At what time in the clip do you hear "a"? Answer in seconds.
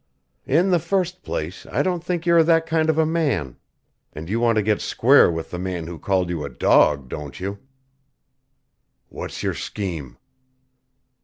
2.97-3.05, 6.43-6.49